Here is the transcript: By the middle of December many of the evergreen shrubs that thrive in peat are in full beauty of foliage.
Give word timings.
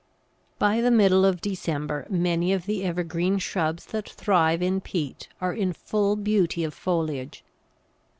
By 0.57 0.81
the 0.81 0.89
middle 0.89 1.25
of 1.25 1.41
December 1.41 2.07
many 2.09 2.53
of 2.53 2.65
the 2.65 2.83
evergreen 2.83 3.37
shrubs 3.37 3.85
that 3.93 4.09
thrive 4.09 4.59
in 4.59 4.81
peat 4.81 5.27
are 5.39 5.53
in 5.53 5.73
full 5.73 6.15
beauty 6.15 6.63
of 6.63 6.73
foliage. 6.73 7.43